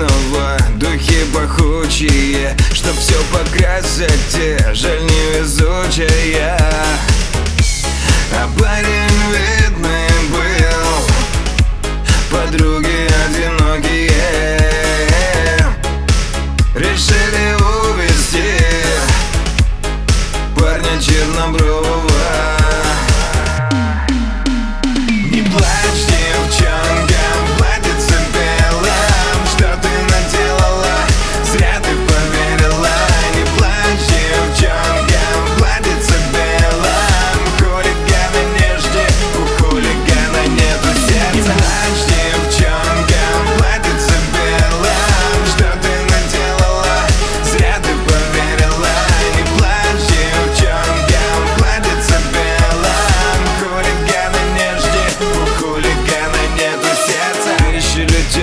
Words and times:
снова 0.00 0.56
Духи 0.76 1.24
пахучие, 1.34 2.56
чтоб 2.72 2.92
все 2.98 3.16
по 3.32 3.38
красоте 3.50 4.72
Жаль 4.72 5.02
не 5.02 5.38
везут 5.38 5.89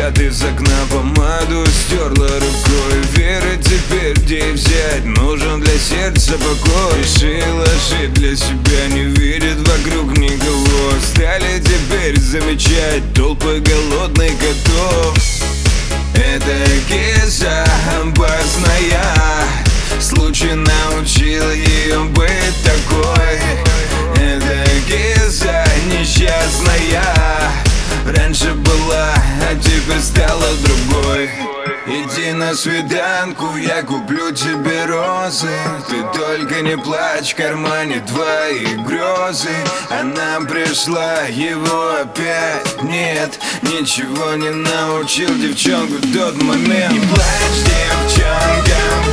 Летят 0.08 0.20
из 0.20 0.42
окна, 0.42 0.80
помаду 0.90 1.66
стерла 1.66 2.30
рукой. 2.40 3.02
Веры 3.14 3.60
теперь 3.62 4.16
где 4.16 4.52
взять, 4.54 5.04
нужен 5.04 5.60
для 5.60 5.78
сердца 5.78 6.34
покой. 6.34 7.00
Решила 7.02 7.66
жить 7.90 8.14
для 8.14 8.36
себя, 8.36 8.88
не 8.90 9.04
видит 9.04 9.58
вокруг 9.58 10.18
никого 10.18 10.94
Стали 11.02 11.60
теперь 11.60 12.18
замечать 12.20 13.04
толпы 13.14 13.60
голодных 13.60 14.32
котов 14.40 15.18
это 16.14 16.66
киса 16.88 17.66
опасная. 18.02 19.46
Случай 20.00 20.54
научил 20.54 21.52
ее 21.52 22.04
быть 22.06 22.64
такой 22.64 22.77
Раньше 28.48 28.54
была, 28.54 29.14
а 29.50 29.56
теперь 29.56 30.00
стала 30.00 30.48
другой. 30.64 31.30
Иди 31.86 32.32
на 32.34 32.54
свиданку, 32.54 33.56
я 33.58 33.82
куплю 33.84 34.32
тебе 34.32 34.86
розы. 34.86 35.50
Ты 35.88 36.04
только 36.14 36.62
не 36.62 36.78
плачь, 36.78 37.34
в 37.34 37.36
кармане 37.36 38.04
твои 38.08 38.76
грезы. 38.86 39.56
Она 39.90 40.40
пришла, 40.48 41.24
его 41.24 42.02
опять. 42.02 42.84
Нет 42.84 43.40
Ничего 43.62 44.36
не 44.36 44.50
научил 44.50 45.34
девчонку 45.36 45.96
в 45.96 46.14
тот 46.14 46.42
момент. 46.42 46.94
Не 46.94 47.00
плачь, 47.00 47.64
девчонка, 47.66 49.07